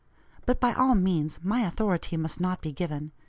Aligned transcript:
But 0.47 0.59
by 0.59 0.73
all 0.73 0.95
means 0.95 1.37
my 1.43 1.59
authority 1.61 2.17
must 2.17 2.39
not 2.39 2.59
be 2.59 2.71
given. 2.71 3.11